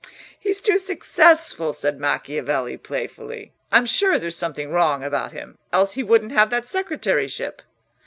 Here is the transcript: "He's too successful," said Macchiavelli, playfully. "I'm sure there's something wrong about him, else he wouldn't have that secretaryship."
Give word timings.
"He's 0.39 0.61
too 0.61 0.79
successful," 0.79 1.73
said 1.73 1.99
Macchiavelli, 1.99 2.75
playfully. 2.81 3.53
"I'm 3.71 3.85
sure 3.85 4.17
there's 4.17 4.35
something 4.35 4.71
wrong 4.71 5.03
about 5.03 5.31
him, 5.31 5.59
else 5.71 5.91
he 5.91 6.01
wouldn't 6.01 6.31
have 6.31 6.49
that 6.49 6.65
secretaryship." 6.65 7.61